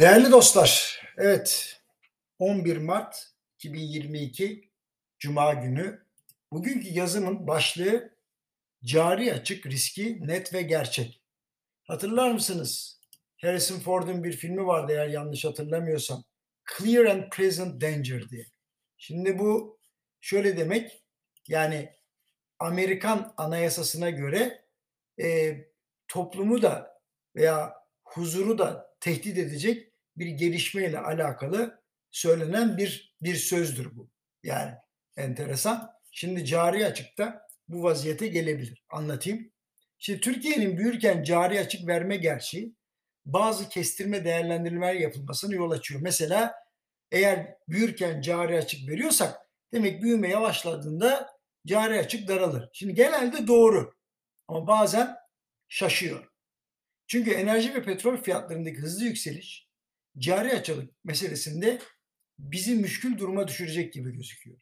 Değerli 0.00 0.30
dostlar, 0.30 1.00
evet 1.16 1.80
11 2.38 2.76
Mart 2.76 3.32
2022 3.58 4.70
Cuma 5.18 5.54
günü 5.54 6.06
bugünkü 6.52 6.88
yazımın 6.88 7.46
başlığı 7.46 8.14
cari 8.84 9.32
açık 9.32 9.66
riski 9.66 10.18
net 10.26 10.54
ve 10.54 10.62
gerçek. 10.62 11.22
Hatırlar 11.82 12.30
mısınız? 12.30 13.00
Harrison 13.40 13.78
Ford'un 13.78 14.24
bir 14.24 14.32
filmi 14.32 14.66
vardı 14.66 14.92
eğer 14.92 15.08
yanlış 15.08 15.44
hatırlamıyorsam. 15.44 16.24
Clear 16.78 17.04
and 17.04 17.30
Present 17.30 17.80
Danger 17.80 18.28
diye. 18.28 18.46
Şimdi 18.96 19.38
bu 19.38 19.78
şöyle 20.20 20.56
demek 20.56 21.04
yani 21.48 21.96
Amerikan 22.58 23.34
anayasasına 23.36 24.10
göre 24.10 24.64
e, 25.22 25.56
toplumu 26.08 26.62
da 26.62 27.00
veya 27.36 27.74
huzuru 28.04 28.58
da 28.58 28.94
tehdit 29.00 29.38
edecek 29.38 29.89
bir 30.20 30.26
gelişmeyle 30.26 30.98
alakalı 30.98 31.82
söylenen 32.10 32.76
bir 32.76 33.14
bir 33.22 33.34
sözdür 33.34 33.96
bu. 33.96 34.10
Yani 34.42 34.74
enteresan. 35.16 35.90
Şimdi 36.10 36.44
cari 36.44 36.86
açıkta 36.86 37.46
bu 37.68 37.82
vaziyete 37.82 38.28
gelebilir. 38.28 38.84
Anlatayım. 38.90 39.52
Şimdi 39.98 40.20
Türkiye'nin 40.20 40.78
büyürken 40.78 41.22
cari 41.22 41.60
açık 41.60 41.86
verme 41.86 42.16
gerçeği 42.16 42.74
bazı 43.26 43.68
kestirme 43.68 44.24
değerlendirmeler 44.24 44.94
yapılmasına 44.94 45.54
yol 45.54 45.70
açıyor. 45.70 46.00
Mesela 46.00 46.54
eğer 47.12 47.56
büyürken 47.68 48.20
cari 48.20 48.58
açık 48.58 48.88
veriyorsak 48.88 49.38
demek 49.72 50.02
büyüme 50.02 50.28
yavaşladığında 50.28 51.30
cari 51.66 51.98
açık 51.98 52.28
daralır. 52.28 52.68
Şimdi 52.72 52.94
genelde 52.94 53.46
doğru 53.46 53.94
ama 54.48 54.66
bazen 54.66 55.16
şaşıyor. 55.68 56.30
Çünkü 57.06 57.30
enerji 57.30 57.74
ve 57.74 57.82
petrol 57.82 58.16
fiyatlarındaki 58.16 58.78
hızlı 58.78 59.04
yükseliş 59.04 59.69
cari 60.18 60.52
açılık 60.52 61.04
meselesinde 61.04 61.78
bizi 62.38 62.74
müşkül 62.74 63.18
duruma 63.18 63.48
düşürecek 63.48 63.92
gibi 63.92 64.12
gözüküyor. 64.12 64.60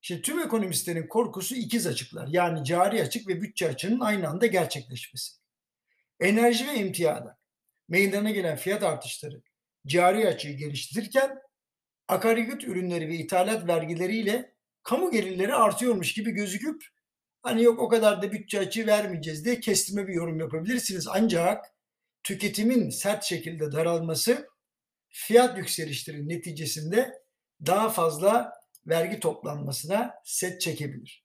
Şimdi 0.00 0.22
tüm 0.22 0.38
ekonomistlerin 0.38 1.06
korkusu 1.06 1.54
ikiz 1.54 1.86
açıklar. 1.86 2.28
Yani 2.30 2.64
cari 2.64 3.02
açık 3.02 3.28
ve 3.28 3.42
bütçe 3.42 3.68
açığının 3.68 4.00
aynı 4.00 4.28
anda 4.28 4.46
gerçekleşmesi. 4.46 5.32
Enerji 6.20 6.66
ve 6.66 6.70
emtiyada 6.70 7.38
meydana 7.88 8.30
gelen 8.30 8.56
fiyat 8.56 8.82
artışları 8.82 9.42
cari 9.86 10.28
açığı 10.28 10.52
geliştirirken 10.52 11.38
akaryakıt 12.08 12.64
ürünleri 12.64 13.08
ve 13.08 13.14
ithalat 13.14 13.68
vergileriyle 13.68 14.54
kamu 14.82 15.10
gelirleri 15.10 15.54
artıyormuş 15.54 16.14
gibi 16.14 16.30
gözüküp 16.30 16.84
hani 17.42 17.62
yok 17.62 17.78
o 17.78 17.88
kadar 17.88 18.22
da 18.22 18.32
bütçe 18.32 18.58
açığı 18.58 18.86
vermeyeceğiz 18.86 19.44
diye 19.44 19.60
kestirme 19.60 20.08
bir 20.08 20.14
yorum 20.14 20.40
yapabilirsiniz. 20.40 21.08
Ancak 21.08 21.64
tüketimin 22.22 22.90
sert 22.90 23.24
şekilde 23.24 23.72
daralması 23.72 24.48
fiyat 25.16 25.58
yükselişleri 25.58 26.28
neticesinde 26.28 27.22
daha 27.66 27.90
fazla 27.90 28.52
vergi 28.86 29.20
toplanmasına 29.20 30.14
set 30.24 30.60
çekebilir. 30.60 31.24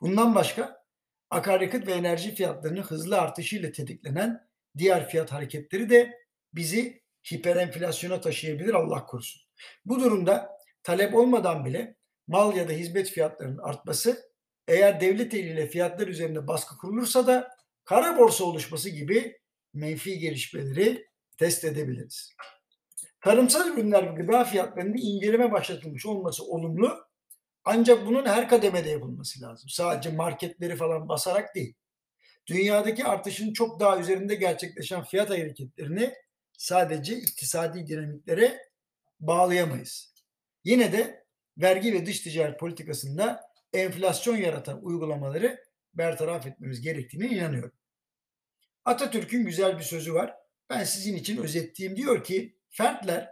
Bundan 0.00 0.34
başka 0.34 0.84
akaryakıt 1.30 1.86
ve 1.86 1.92
enerji 1.92 2.34
fiyatlarının 2.34 2.82
hızlı 2.82 3.20
artışıyla 3.20 3.72
tetiklenen 3.72 4.48
diğer 4.78 5.08
fiyat 5.08 5.32
hareketleri 5.32 5.90
de 5.90 6.18
bizi 6.54 7.02
hiperenflasyona 7.32 8.20
taşıyabilir 8.20 8.74
Allah 8.74 9.06
korusun. 9.06 9.42
Bu 9.84 10.00
durumda 10.00 10.50
talep 10.82 11.14
olmadan 11.14 11.64
bile 11.64 11.96
mal 12.26 12.56
ya 12.56 12.68
da 12.68 12.72
hizmet 12.72 13.10
fiyatlarının 13.10 13.58
artması 13.58 14.30
eğer 14.68 15.00
devlet 15.00 15.34
eliyle 15.34 15.66
fiyatlar 15.66 16.08
üzerinde 16.08 16.46
baskı 16.46 16.78
kurulursa 16.78 17.26
da 17.26 17.48
kara 17.84 18.18
borsa 18.18 18.44
oluşması 18.44 18.88
gibi 18.88 19.40
menfi 19.74 20.18
gelişmeleri 20.18 21.06
test 21.38 21.64
edebiliriz. 21.64 22.34
Tarımsal 23.20 23.68
ürünler 23.68 24.12
ve 24.12 24.22
gıda 24.22 24.44
fiyatlarında 24.44 24.98
inceleme 24.98 25.52
başlatılmış 25.52 26.06
olması 26.06 26.44
olumlu. 26.44 27.06
Ancak 27.64 28.06
bunun 28.06 28.26
her 28.26 28.48
kademede 28.48 28.90
yapılması 28.90 29.42
lazım. 29.42 29.68
Sadece 29.68 30.10
marketleri 30.10 30.76
falan 30.76 31.08
basarak 31.08 31.54
değil. 31.54 31.74
Dünyadaki 32.46 33.04
artışın 33.04 33.52
çok 33.52 33.80
daha 33.80 33.98
üzerinde 33.98 34.34
gerçekleşen 34.34 35.04
fiyat 35.04 35.30
hareketlerini 35.30 36.14
sadece 36.58 37.16
iktisadi 37.16 37.86
dinamiklere 37.86 38.58
bağlayamayız. 39.20 40.14
Yine 40.64 40.92
de 40.92 41.24
vergi 41.58 41.92
ve 41.92 42.06
dış 42.06 42.20
ticaret 42.20 42.60
politikasında 42.60 43.40
enflasyon 43.72 44.36
yaratan 44.36 44.84
uygulamaları 44.84 45.64
bertaraf 45.94 46.46
etmemiz 46.46 46.80
gerektiğine 46.80 47.28
inanıyorum. 47.28 47.72
Atatürk'ün 48.84 49.46
güzel 49.46 49.78
bir 49.78 49.82
sözü 49.82 50.14
var. 50.14 50.34
Ben 50.70 50.84
sizin 50.84 51.16
için 51.16 51.36
özetleyeyim. 51.42 51.96
Diyor 51.96 52.24
ki 52.24 52.59
fertler 52.70 53.30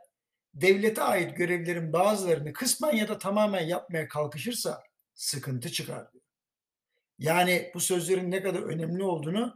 devlete 0.54 1.02
ait 1.02 1.36
görevlerin 1.36 1.92
bazılarını 1.92 2.52
kısmen 2.52 2.96
ya 2.96 3.08
da 3.08 3.18
tamamen 3.18 3.66
yapmaya 3.66 4.08
kalkışırsa 4.08 4.82
sıkıntı 5.14 5.72
çıkar. 5.72 6.06
Yani 7.18 7.70
bu 7.74 7.80
sözlerin 7.80 8.30
ne 8.30 8.42
kadar 8.42 8.62
önemli 8.62 9.02
olduğunu 9.02 9.54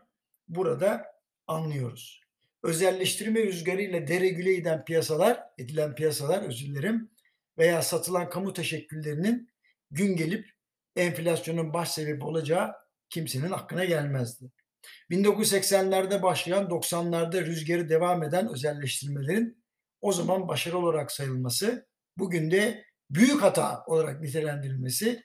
burada 0.48 1.06
anlıyoruz. 1.47 2.22
Özelleştirme 2.62 3.42
rüzgarıyla 3.42 4.06
deregüle 4.06 4.56
eden 4.56 4.84
piyasalar, 4.84 5.42
edilen 5.59 5.94
piyasalar 5.94 6.42
özür 6.42 6.66
dilerim 6.66 7.10
veya 7.59 7.82
satılan 7.82 8.31
kamu 8.31 8.53
teşekküllerinin 8.53 9.50
gün 9.91 10.16
gelip 10.16 10.50
enflasyonun 10.97 11.72
baş 11.72 11.91
sebebi 11.91 12.25
olacağı 12.25 12.72
kimsenin 13.10 13.50
aklına 13.50 13.84
gelmezdi. 13.84 14.50
1980'lerde 15.10 16.22
başlayan 16.22 16.65
90'larda 16.65 17.47
rüzgarı 17.47 17.88
devam 17.88 18.22
eden 18.22 18.48
özelleştirmelerin 18.53 19.62
o 20.03 20.13
zaman 20.13 20.49
başarı 20.49 20.79
olarak 20.79 21.13
sayılması, 21.13 21.87
bugün 22.19 22.51
de 22.51 22.85
büyük 23.11 23.43
hata 23.43 23.85
olarak 23.87 24.21
nitelendirilmesi, 24.21 25.23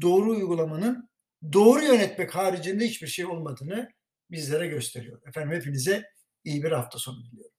doğru 0.00 0.30
uygulamanın 0.30 1.10
doğru 1.52 1.82
yönetmek 1.84 2.34
haricinde 2.34 2.86
hiçbir 2.86 3.06
şey 3.06 3.26
olmadığını 3.26 3.88
bizlere 4.30 4.66
gösteriyor. 4.66 5.22
Efendim 5.28 5.56
hepinize 5.56 6.04
iyi 6.44 6.62
bir 6.62 6.72
hafta 6.72 6.98
sonu 6.98 7.24
diliyorum. 7.24 7.55